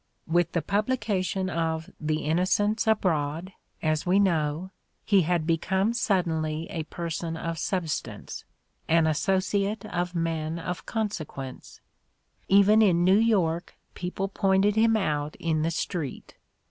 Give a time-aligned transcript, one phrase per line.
[0.25, 3.53] With the publication of "The Innocents Abroad,"
[3.83, 4.71] as we know,
[5.05, 8.43] "he had become suddenly a person of substance—
[8.87, 11.81] an associate of men of consequence":
[12.47, 16.35] even in New York people pointed him out in the street.